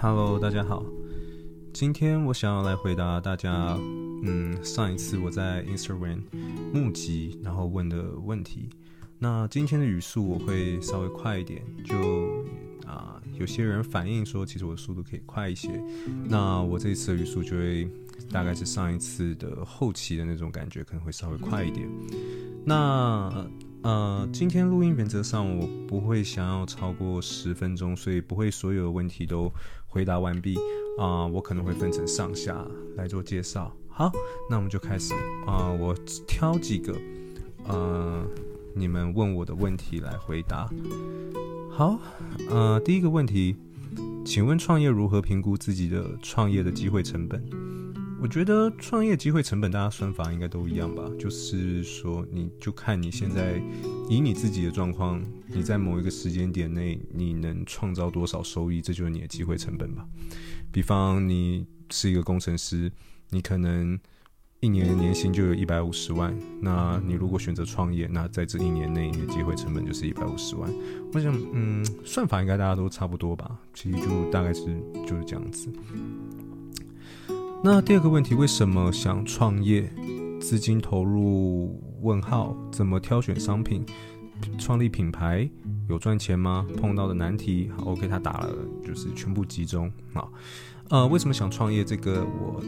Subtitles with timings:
[0.00, 0.86] Hello，大家好。
[1.74, 3.76] 今天我想要来回答大家，
[4.22, 6.22] 嗯，上一次我在 Instagram
[6.72, 8.68] 募集然后问的问题。
[9.18, 11.96] 那今天的语速我会稍微快一点，就
[12.86, 15.68] 啊、有些人反映说，其实我的速度可以快一些。
[16.28, 17.90] 那我这一次的语速就会
[18.30, 21.88] 大概是上一次的后期的那种感觉，可能会稍微快一点。
[22.64, 23.44] 那。
[23.82, 29.52] 呃，今天录音原则上我不会想要超过十分钟，所以不会所有的问题都
[29.86, 30.56] 回答完毕
[30.98, 33.72] 啊、我可能会分成上下来做介绍。
[33.88, 34.10] 好，
[34.50, 35.14] 那我们就开始
[35.46, 35.94] 啊、我
[36.26, 36.92] 挑几个
[37.66, 38.26] 呃
[38.74, 40.68] 你们问我的问题来回答。
[41.70, 41.98] 好，
[42.50, 43.56] 呃，第一个问题，
[44.24, 47.40] 请问创业如何评估自己的创业的机会成本？
[48.20, 51.08] 我觉得创业机会成本，大家算法应该都一样吧。
[51.18, 53.62] 就是说，你就看你现在
[54.08, 60.04] 以你自己的状况，你在某一个时间点内，你能创造多少收益，这就是你的机会成本吧。
[60.72, 62.90] 比方你是一个工程师，
[63.30, 63.96] 你可能
[64.58, 70.68] 一年年薪就有一百五十万，那你如果选择创业，那在这一年内，你的机会成本就是一百五十万。
[71.12, 73.56] 我想，嗯，算法应该大家都差不多吧。
[73.72, 74.66] 其实就大概是
[75.06, 75.68] 就是这样子。
[77.60, 79.90] 那第二个问题，为什么想创业？
[80.40, 81.82] 资金投入？
[82.02, 82.56] 问号？
[82.70, 83.84] 怎么挑选商品？
[84.56, 85.50] 创立品牌
[85.88, 86.64] 有赚钱吗？
[86.76, 87.68] 碰到的难题？
[87.76, 88.54] 好，OK，他打了，
[88.86, 90.24] 就是全部集中啊。
[90.90, 91.84] 呃，为什么想创业？
[91.84, 92.62] 这个我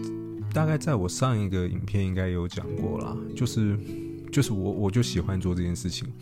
[0.52, 3.78] 大概在我上一个影片应该有讲过啦，就是
[4.32, 6.12] 就是我我就喜欢做这件事情，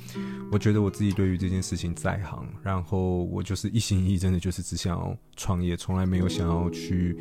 [0.52, 7.16] 我觉得我自己对于这件事情在行，然后我就是一心一意，真的就是只想要创业，从来没有想要去。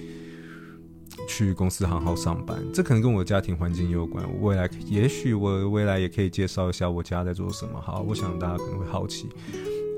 [1.28, 4.26] 去公司好好上班，这可能跟我家庭环境有关。
[4.42, 7.80] 未来也许我未来也可以介绍一下我家在做什么。
[7.80, 9.30] 好，我想大家可能会好奇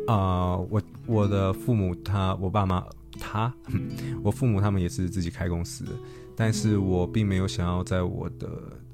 [0.08, 2.84] 啊、我我的父母他，我爸妈
[3.20, 3.54] 他，
[4.24, 5.92] 我父母他们也是自己开公司的，
[6.36, 8.50] 但是我并没有想要在我的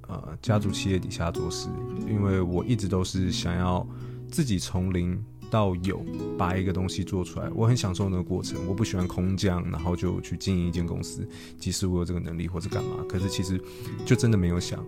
[0.07, 1.69] 呃家族企业底下做事，
[2.07, 3.87] 因为我一直都是想要
[4.29, 5.23] 自己从零。
[5.55, 6.03] 到有
[6.37, 8.59] 把一个东西做出来，我很享受那个过程。
[8.67, 11.25] 我不喜欢空降，然后就去经营一间公司。
[11.57, 13.57] 即使我有这个能力或者干嘛，可是其实
[14.05, 14.85] 就真的没有想。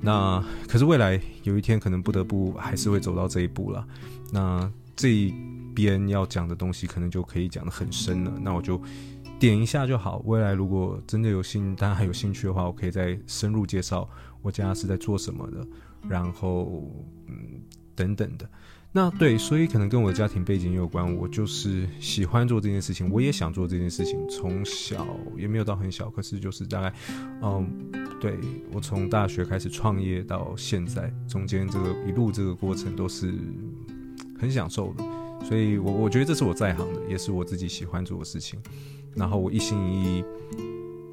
[0.00, 3.84] 那可是未来有一天可能不得不还是会走到这一步了。
[4.30, 5.34] 那这一
[5.74, 8.32] 边要讲的东西可能就可以讲得很深了。
[8.40, 8.80] 那我就
[9.40, 10.22] 点一下就好。
[10.24, 14.08] 未来如果真的有兴，大家还有兴趣的话，我可以再深入介绍
[14.40, 15.66] 我家是在做什么的，
[16.08, 16.88] 然后
[17.26, 17.60] 嗯
[17.96, 18.48] 等等的。
[18.96, 21.14] 那对，所以可能跟我的家庭背景有关。
[21.16, 24.18] 我就是喜欢做这件事情，我也想做这件事情。
[24.26, 26.90] 从小也没有到很小，可是就是大概，
[27.42, 27.68] 嗯，
[28.18, 28.38] 对，
[28.72, 33.34] 我从大学开始创业到现在，中间这个一路这个过程都是
[34.40, 35.04] 很享受的。
[35.44, 38.58] 所以我我觉得这是我在行的，也是我自己喜欢做的事情。
[39.14, 40.24] 然后我一心一意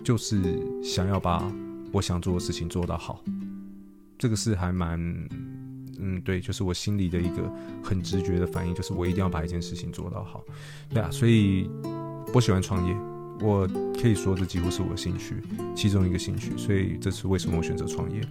[0.06, 0.42] 就是
[0.82, 1.46] 想要把
[1.92, 3.22] 我想做的事情做到好，
[4.18, 5.28] 这个是还蛮。
[6.00, 7.52] 嗯，对，就是我心里的一个
[7.84, 10.44] 很直觉的反应，就是我一定要把一件事情做到好，
[10.90, 11.70] 对啊，所以
[12.34, 12.96] 我喜欢创业，
[13.42, 13.68] 我
[14.02, 15.42] 可以说这几乎是我的兴趣，
[15.76, 18.22] 其中一个兴趣，所以这是为什么我选择创业。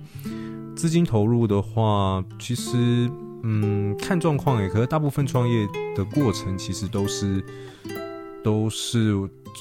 [0.75, 3.11] 资金投入的话，其实
[3.43, 7.45] 嗯，看状况也，可是大部分创业的过程其实都是
[8.43, 9.15] 都是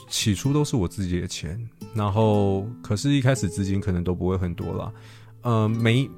[0.08, 1.60] 起初都是我自己的钱，
[1.94, 4.94] 然后可是一开始资金可能都不会很多啦，
[5.42, 6.10] 呃，没。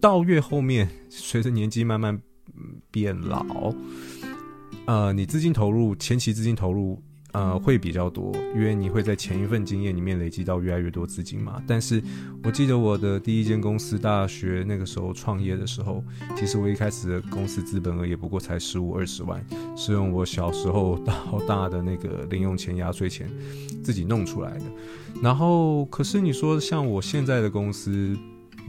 [0.00, 2.18] 到越后面，随着年纪慢慢
[2.90, 3.74] 变老，
[4.86, 7.02] 呃，你资金投入前期资金投入
[7.32, 11.62] 呃会比较多，因为你会在前一份经验里面累积到越来越多资金嘛。
[11.66, 12.02] 但是
[12.42, 16.02] 我记得我的第一间公司，大学那个时候创业的时候，
[16.34, 19.44] 其实我一开始的公司资本额也不过才十五二十万，
[19.76, 23.30] 是用我小时候到大的那个零用钱、压岁钱
[23.84, 24.64] 自己弄出来的。
[25.22, 28.16] 然后，可是你说像我现在的公司，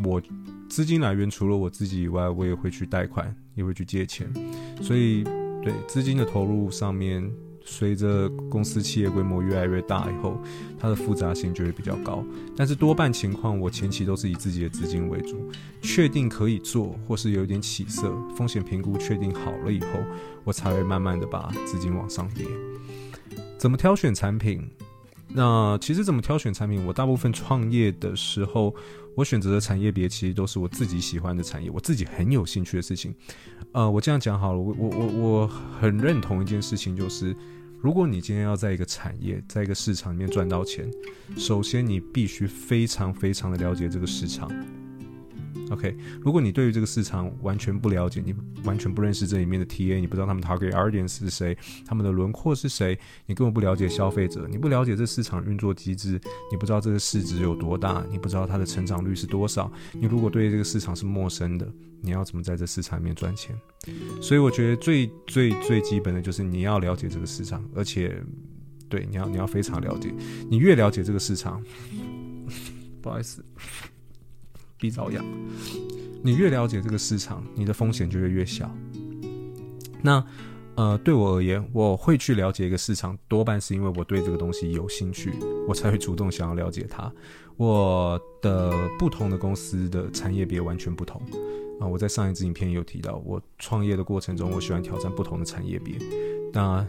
[0.03, 0.21] 我。
[0.69, 4.31] 资金来源除了我自己以外，我也会去贷款，也会去借钱，
[4.81, 5.23] 所以
[5.61, 7.29] 对资金的投入上面，
[7.65, 10.41] 随着公司企业规模越来越大以后，
[10.79, 12.23] 它的复杂性就会比较高。
[12.55, 15.51] 但是多半情况，我前期都是以自己的资金为主，
[15.81, 19.99] 确定可以做，或是有一点起色，风险评估确定好了以后，
[20.45, 22.45] 我才会慢慢的把资金往上叠。
[23.57, 24.69] 怎么挑选产品？
[25.33, 26.85] 那其实怎么挑选产品？
[26.85, 28.75] 我大部分创业的时候，
[29.15, 33.15] 我选择的产业别其实都是我自己喜欢的产业，我自己很有兴趣的事情。
[33.71, 37.35] 呃，我这样讲好了，我我我我很认同一件事情，就是
[37.79, 40.91] 如果你今天要在一个产业，在一个市场里面赚到钱，
[41.37, 44.51] 首先你必须非常非常的了解这个市场。
[45.71, 48.35] OK，如果你对于这个市场完全不了解，你
[48.65, 56.19] 完全不认识这里面的 TA，你不知道他们 target audience 是谁，他们的轮廓是谁，你根本不了解消费者，你不了解这市场运作机制，
[56.51, 61.65] 你不知道这个市值有多大，你不知道它的成长率是多少，你如果对这个市场是陌生的，
[62.01, 63.55] 你要怎么在这市场里面赚钱？
[64.21, 68.21] 所以我觉得最最最基本的就是你要了解这个市场，而且
[68.89, 70.13] 对你要你要非常了解，
[70.49, 71.63] 你越了解这个市场，
[73.01, 73.41] 不好意思。
[74.81, 75.23] 必遭殃。
[76.23, 78.69] 你越了解这个市场，你的风险就会越小。
[80.01, 80.23] 那
[80.75, 85.31] 呃，对我而言，我会去了解一个市场，多半是因为我对这个东西有兴趣，
[85.67, 87.11] 我才会主动想要了解它。
[87.57, 91.21] 我的不同的公司的产业别完全不同
[91.79, 91.85] 啊。
[91.85, 95.95] 我在上一支影片也有提到，我创业的过程中，我喜欢挑战不同的产业别。
[96.53, 96.85] 那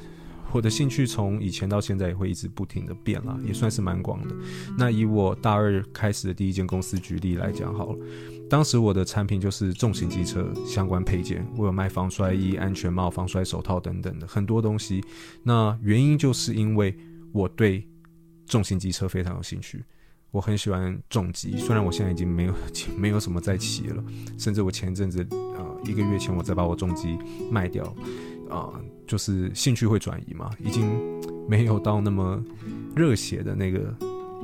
[0.53, 4.35] 我的兴趣从以前到现在也会一直不停的变啦，也算是蛮广的。
[4.77, 7.99] 那以我大二开始的第一间公司举例来讲好了，
[8.51, 15.03] 当时我的产品就是重型机车相关配件，我有卖防摔衣、安全帽、防摔手套等等的很多东西。
[15.43, 16.95] 那原因就是因为
[17.33, 17.87] 我对
[18.47, 19.83] 重型机车非常有兴趣，
[20.33, 22.55] 我很喜欢重机，虽然我现在已经没有
[22.99, 24.03] 没有什么在骑了，
[24.37, 27.17] 甚至我前阵子啊、呃、一个月前我再把我重机
[27.51, 27.85] 卖掉
[28.51, 28.69] 啊。
[29.05, 30.89] 就是兴趣会转移嘛，已经
[31.47, 32.43] 没有到那么
[32.97, 33.95] 热血的那个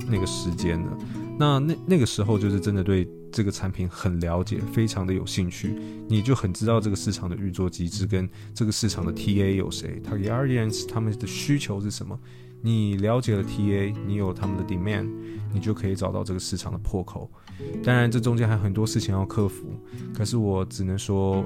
[0.06, 0.98] 那个时间了。
[1.38, 5.74] 那那那个时候就是真的对这个产品很了解，非常的有兴趣。
[6.06, 12.18] 你就很知道这个市场的运作机制跟这个市场的 TA 有谁，他 target audience 他们的需求是什么。
[12.60, 15.08] 你了解了 TA，你有他们的 demand，
[15.52, 17.30] 你就可以找到这个市场的破口。
[17.82, 19.68] 当然，这中间还有很多事情要克服。
[20.14, 21.44] 可是我只能说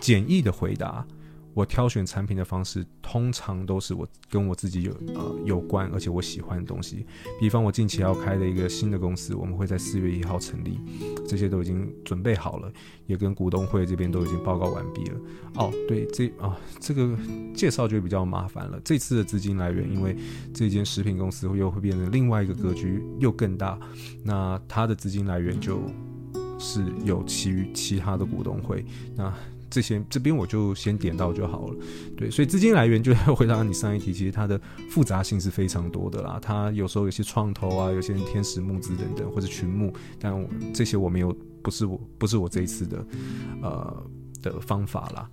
[0.00, 1.06] 简易的回答。
[1.56, 7.06] 我挑选产品的方式，通常都是我跟我自己有呃有关，而且我喜欢的东西。
[7.40, 10.78] 比方我近期要开的一个新的公司，我们会在四月一号成立，
[11.26, 12.70] 这些都已经准备好了，
[13.06, 15.18] 也跟股东会这边都已经报告完毕了。
[15.54, 17.16] 哦，对，这啊这个
[17.54, 18.78] 介绍就比较麻烦了。
[18.84, 20.14] 这次的资金来源，因为
[20.52, 23.80] 这间食品公司又会变成另外一个格局，又更大，
[24.22, 25.80] 那它的资金来源就
[26.58, 29.32] 是有其余其他的股东会那。
[29.68, 31.76] 这些这边我就先点到就好了，
[32.16, 34.60] 对，所以资金来源就要回答你上一题，其实它的
[34.90, 36.38] 复杂性是非常多的啦。
[36.40, 40.32] 它有时候有些创投啊，有些天使募资等等，或者群募，但
[40.72, 43.06] 这些我没有，不是我不是我这一次的
[43.62, 44.06] 呃
[44.42, 45.28] 的方法啦。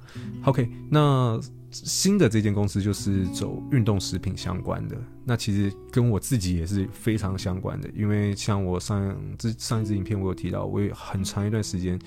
[0.46, 1.40] OK，那
[1.70, 12.00] 新的这间公司就是走运动食品相关的，那其实跟我自己也是非常相关的，因为像我上这上一支影片我有提到，我有很长一段时间。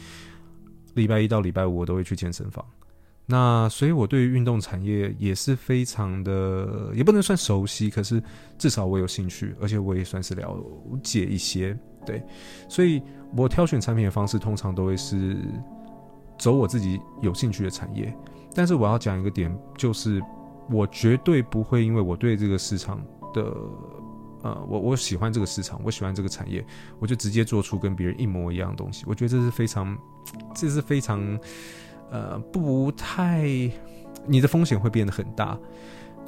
[0.96, 2.64] 礼拜一到礼拜五我都会去健身房，
[3.26, 8.20] 那所以我对于运动产业也是非常的，也不能算熟悉，可是
[8.58, 10.58] 至少我有兴趣，而且我也算是了
[11.02, 11.78] 解一些。
[12.04, 12.22] 对，
[12.69, 13.00] 所以
[13.37, 15.37] 我挑选产品的方式通常都会是
[16.38, 18.12] 走我自己有兴趣的产业。
[18.54, 20.22] 但是我要讲一个点，就是
[20.70, 23.00] 我绝对不会因为我对这个市场
[23.32, 23.54] 的。
[24.46, 26.64] 呃，我我喜欢这个市场，我喜欢这个产业，
[27.00, 29.02] 我就直接做出跟别人一模一样的东西。
[29.04, 29.98] 我觉得这是非常，
[30.54, 31.20] 这是非常，
[32.12, 33.43] 呃，不太，
[34.25, 35.58] 你的风险会变得很大。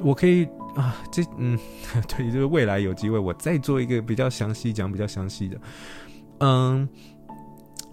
[0.01, 0.43] 我可以
[0.75, 1.57] 啊，这嗯，
[2.09, 5.61] 对，就是未来有机会我再做一个比较详细讲，比较详细的。
[6.39, 6.89] 嗯，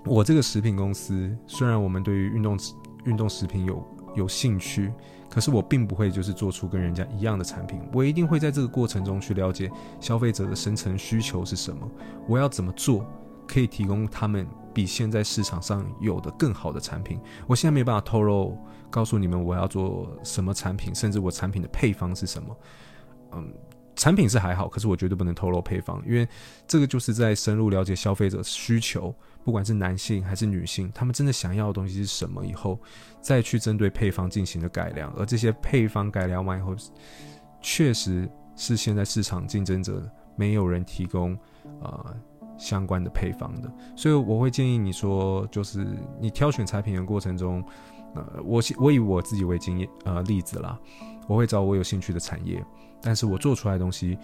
[0.05, 2.58] 我这个食品公司，虽然我们对于运动
[3.05, 3.81] 运动食品有
[4.17, 4.90] 有兴趣。
[5.31, 9.70] 可是我并不会就是做出跟人家一样的产品，我一定会在这个过程中去了解
[10.00, 11.89] 消费者的深层需求是什么，
[12.29, 13.05] 我要怎么做
[13.46, 17.20] 可以提供他们比现在市场上有的更好的产品。
[17.46, 18.58] 我现在没办法透露
[18.91, 22.56] 告诉你们我要做什么产品，甚至我产品的配方是什么。
[23.32, 23.53] 嗯，
[23.96, 26.29] 产品是还好，可是我绝对不能透露配方，因为
[26.69, 29.12] 这个就是在深入了解消费者需求。
[29.43, 32.44] 不管是男性还是女性，他们真的想要的东西是什么？
[32.44, 32.81] 以后
[33.20, 36.74] 再去针对配方进行的改良，而这些配方改良完以后，
[37.62, 41.32] 确实是现在市场竞争者没有人提供
[41.81, 42.17] 啊、呃、
[42.58, 43.70] 相关的配方的。
[43.94, 45.86] 所以我会建议你说，就是
[46.20, 47.65] 你挑选产品的过程中，
[48.15, 50.79] 呃，我我以我自己为经验呃例子啦，
[51.27, 52.65] 我会找我有兴趣的产业，
[53.03, 54.19] 但是我做出来的东西。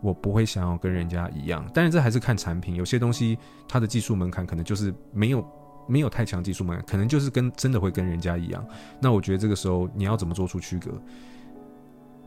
[0.00, 2.74] 我不会想要跟人家一样，但是这还是看产品。
[2.74, 5.42] 有些东西它的技术门槛可能就是没有
[5.86, 8.62] 没有太强技术门槛，可能就是跟真的会跟人家一样。
[9.00, 10.90] 那我觉得这个时候你要怎么做出区隔？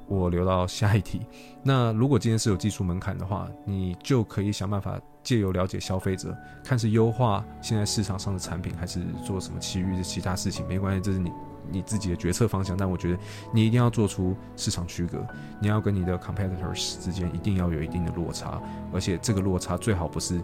[0.08, 1.22] 我留到下一题。
[1.62, 11.30] 那如果今天是有技术门槛的话，你就可以想办法借由了解消费者，看是优化现在市场上的产品，还是做什么其余的其他事情，没关系，这是你。
[11.70, 13.20] 你自己的决策方向，但我觉得
[13.54, 15.18] 你一定要做出市场区隔，
[15.60, 18.62] 你要跟你的 competitors 之间一定要有一定的落差，
[18.94, 20.42] 而且这个落差最好不是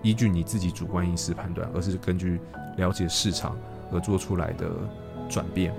[0.00, 2.40] 依据你自己主观意识判断，而是根据
[2.78, 3.54] 了解市场
[3.92, 4.70] 而做出来的
[5.28, 5.70] 转变。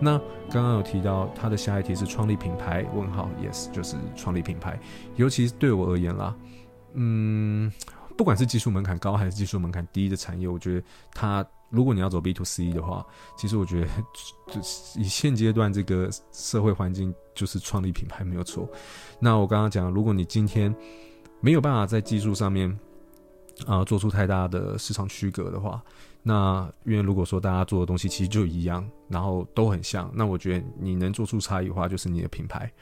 [0.00, 0.18] 那
[0.50, 2.84] 刚刚有提到他的下一题是创立品牌？
[2.92, 4.76] 问号，yes，就是创立品牌。
[5.14, 6.34] 尤其对我而言啦，
[6.94, 7.72] 嗯，
[8.16, 13.06] 不管是技术门槛高还是技术门槛低的产业，我觉得它如果你要走 B to C 的话，
[13.36, 13.86] 其实我觉得
[14.48, 14.60] 就
[15.00, 18.68] 以现阶段这个社会环境，就是创立品牌没有错。
[19.18, 20.74] 那我刚刚讲，如果你今天
[21.40, 22.78] 没有办法在技术上面
[23.66, 25.82] 啊、做出太大的市场区隔的话，
[26.22, 32.72] 那因为如果说大家做的东西其实就一样，然后都很像，那我觉得你能做出差异化就是你的品牌，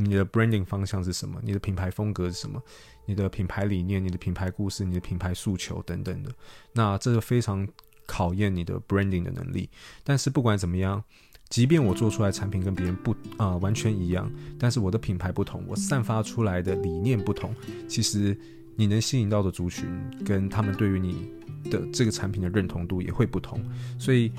[0.00, 1.40] 你的 branding 方向是什么？
[1.42, 2.62] 你的品牌风格是什么？
[3.04, 6.30] 你的品牌理念、你的品牌故事、你的品牌诉求等等的，
[6.72, 7.66] 那这个非常
[8.06, 9.68] 考验你的 branding 的能力。
[10.04, 11.02] 但是不管怎么样，
[11.48, 17.52] 即便我做出来产品跟别人不啊、完全一样，但是我的品牌不同，我散发出来的理念不同，
[17.88, 18.38] 其实
[18.76, 19.88] 你能吸引到的族群
[20.24, 21.32] 跟他们对于你
[21.70, 23.60] 的这个产品的认同度也会不同。
[23.98, 24.30] 所以，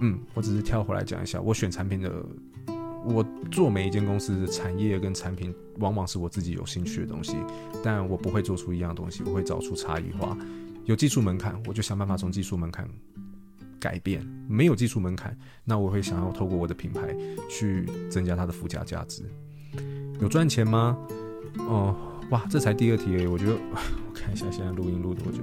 [0.00, 2.10] 嗯，我只是跳回来讲一下，我选产品的，
[3.08, 7.36] 我做每一间公司的产业跟产品，往往是我自己有兴趣的东西，
[7.82, 10.36] 但我不会做出一样东西，我会找出差异化。
[10.84, 12.88] 有技术门槛，我就想办法从技术门槛
[13.80, 17.14] 改变；没有技术门槛，那我会想要透过我的品牌
[17.48, 19.22] 去增加它的附加价值。
[20.20, 20.96] 有赚钱吗？
[21.58, 21.94] 哦，
[22.30, 23.26] 哇，这才第二题而已。
[23.26, 25.40] 我觉得，我看一下现在录音录多久，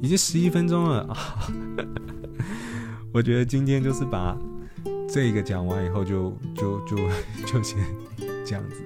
[0.00, 1.16] 已经十一分钟了啊！
[3.12, 4.36] 我觉得今天就是把
[5.18, 6.96] 这个讲完以后就，就就
[7.44, 7.78] 就先
[8.46, 8.76] 这样子。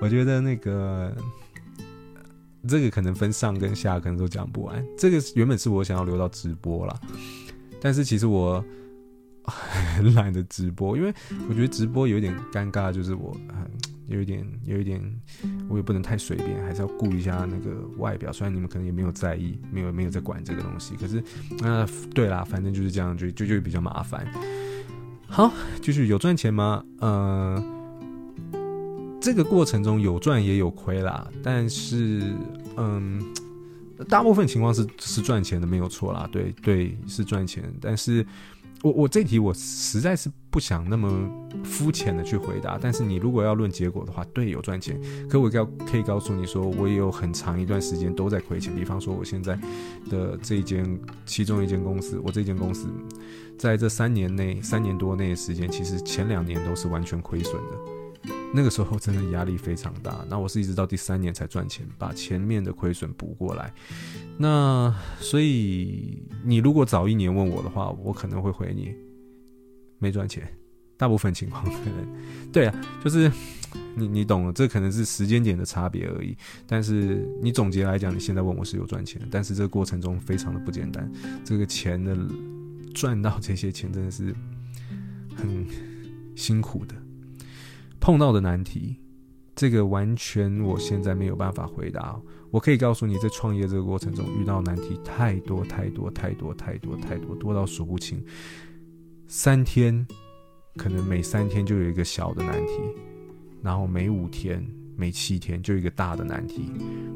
[0.00, 1.14] 我觉得那个。
[2.66, 4.84] 这个可能分上跟下，可能都讲不完。
[4.98, 7.00] 这个原本是我想要留到直播啦，
[7.80, 8.62] 但是其实我
[9.44, 11.14] 很 懒得直播，因为
[11.48, 13.34] 我觉得直播有点尴尬，就是我
[14.08, 15.00] 有一点有一点，
[15.68, 18.32] 我也不能太随便，还是要顾一下那个外表。
[18.32, 21.22] 虽然你们可能也没有在意，没有没有在管这个东西，可是
[21.60, 24.26] 那、对啦，反正就是这样，就就就比较麻烦。
[25.28, 26.82] 好，就是有赚钱吗？
[27.00, 27.74] 嗯。
[29.20, 32.22] 这个过程中有赚也有亏啦，但是，
[32.76, 33.20] 嗯，
[34.08, 37.64] 大部分情况是是赚钱的，没有错啦，对对，是赚钱。
[37.80, 38.24] 但是
[38.82, 41.08] 我我这题我实在是不想那么
[41.64, 42.78] 肤浅的去回答。
[42.80, 45.00] 但是你如果要论结果的话，对，有赚钱。
[45.28, 48.74] 可我告可以告诉你说，我也有很长一段时间都在亏钱。
[48.74, 49.58] 比方说，我现在
[50.08, 52.86] 的这一间其中一间公司，我这间公司
[53.58, 57.97] 在这三年内三年多内的时间，其实前两年都是完全亏损的。
[58.54, 63.72] 那个时候真的压力非常大，那我是一直到第三年才赚钱，把前面的亏损补过来。
[64.38, 68.94] 那所以你如果早一年问我的话，我可能会回你
[69.98, 70.48] 没赚钱。
[70.96, 73.30] 大部分情况可能对啊，就是
[73.94, 76.36] 你你懂了，这可能是时间点的差别而已。
[76.66, 81.08] 但是你总结来讲，你现在问我是有赚钱，但是这个过程中非常的不简单。
[81.44, 82.16] 这个钱的
[82.92, 84.34] 赚到这些钱真的是
[85.36, 85.64] 很
[86.34, 86.96] 辛苦的。
[88.00, 88.96] 碰到的难题，
[89.54, 92.20] 这个完全我现在没有办法回答。
[92.50, 98.24] 我可以告诉你，在创业这个过程中遇到难题太多太多太多太多太多，多到数不清。
[99.26, 100.06] 三天，
[100.76, 102.80] 可能每三天就有一个小的难题，
[103.62, 106.72] 然后每五天、每七天就有一个大的难题，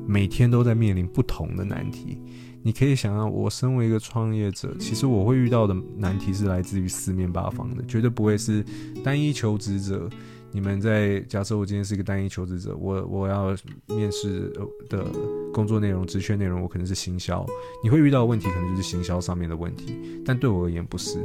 [0.06, 2.18] 每天都在面临不同的难题。
[2.62, 8.62] 你可以想象，我身为一个创业者，其实我会遇到的难题是来自于四面八方的，绝对不会是
[9.02, 10.10] 单一求职者。
[10.54, 13.56] 你们在假设我今天是一个单一求职者，我我要
[13.86, 14.52] 面试
[14.88, 15.04] 的
[15.52, 17.44] 工作内容、职缺内容，我可能是行销。
[17.82, 19.98] 你会遇到的问题，可能就是行销上面的问题。
[20.26, 21.18] 但对我而言，不是。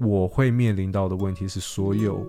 [0.00, 2.26] 我会面临到的问题是所有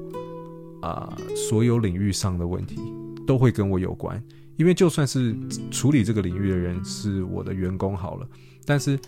[0.82, 2.80] 啊、所有领域上的问题
[3.26, 4.24] 都会跟我有关。
[4.56, 5.36] 因为就算是
[5.72, 8.30] 处理这个领域的人是我的员工好了，
[8.66, 9.00] 但是。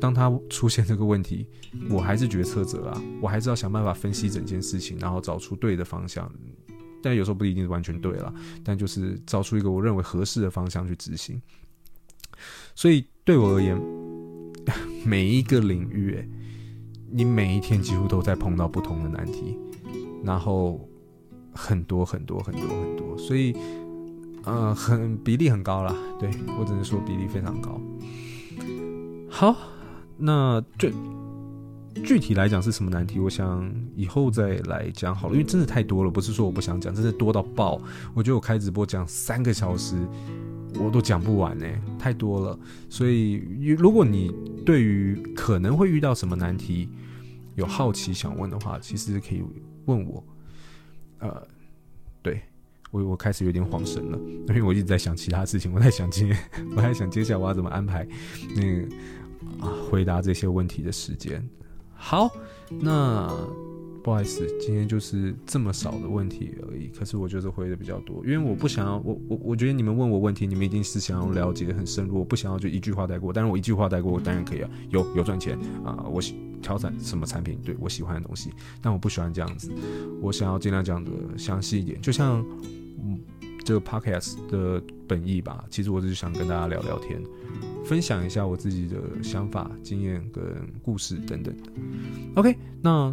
[0.00, 1.46] 当他出现这个问题，
[1.90, 6.30] 我还是决策者啊，我还是要想办法分析整件事情，然后找出对的方向。
[7.00, 8.32] 但有时候不一定是完全对了，
[8.64, 11.40] 但就是找出一个我认为合适的方向去执行。
[12.74, 13.80] 所以对我而言，
[15.04, 16.28] 每一个领域，欸，
[17.10, 19.56] 你每一天几乎都在碰到不同的难题，
[20.24, 20.88] 然后
[21.52, 23.56] 很多很多很多很多，所以
[24.44, 25.94] 呃，很比例很高啦。
[26.18, 27.80] 对，我只能说比例非常高。
[29.38, 29.54] 好，
[30.16, 30.92] 那具
[32.04, 33.20] 具体来讲是什么难题？
[33.20, 37.80] 我想以后再来讲好了，因为真的太多了，不是说我不想讲，真的多到爆。
[38.14, 39.94] 我觉得我开直播讲三个小时，
[40.80, 41.64] 我都讲不完呢，
[42.00, 42.58] 太多了。
[42.90, 43.34] 所以，
[43.78, 44.34] 如果你
[44.66, 46.88] 对于可能会遇到什么难题
[47.54, 49.44] 有好奇想问的话，其实可以
[49.84, 50.24] 问我。
[51.20, 51.46] 呃，
[52.22, 52.40] 对，
[52.90, 54.18] 我我开始有点恍神了，
[54.48, 56.36] 因为我一直在想其他事情，我在想今天，
[56.74, 58.04] 我在想接下来我要怎么安排
[58.56, 58.88] 那个
[59.60, 61.42] 啊回答这些问题的时间。
[61.94, 62.30] 好，
[62.80, 63.32] 那。
[64.00, 66.86] 不好意思，今天就是这么少的问题而已。
[66.96, 72.18] 可是我就是回的比较多，因为我不想要，我我我觉得你们问我问题，你们一定是想要了解很深入。
[72.20, 78.50] 我不想要就一句话带过，但是我一句话带过，我当然可以啊，有有赚钱啊，我喜挑战什么产品，对我喜欢的东西。
[78.80, 79.70] 但我不喜欢这样子，
[80.22, 82.42] 我想要尽量讲的详细一点，就像
[83.04, 83.20] 嗯
[83.64, 85.66] 这个 podcast 的本意吧。
[85.68, 87.20] 其实我只是想跟大家聊聊天，
[87.88, 90.44] 分享一下我自己的想法、经验跟
[90.82, 91.72] 故事等等的。
[92.36, 93.12] OK，那。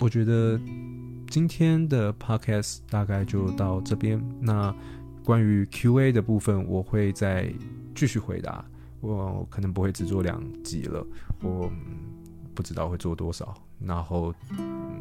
[0.00, 0.58] 我觉得
[1.28, 4.20] 今天的 podcast 大概就到这边。
[4.40, 4.74] 那
[5.24, 7.48] 关于 Q&A 的部分，我会再
[7.94, 8.64] 继续回答。
[9.00, 11.06] 我可能不会只做两集了，
[11.42, 11.70] 我
[12.56, 13.54] 不知道会做多少。
[13.78, 15.00] 然后，嗯，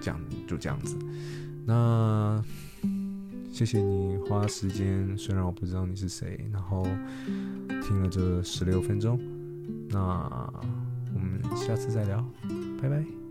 [0.00, 0.18] 这样
[0.48, 0.96] 就这样子。
[1.66, 2.42] 那
[3.52, 6.82] 谢谢你花时间，虽然我不知道你是谁，然后
[7.82, 9.20] 听了这十六分钟。
[9.90, 10.00] 那
[11.14, 12.26] 我们下次再聊，
[12.80, 13.21] 拜拜。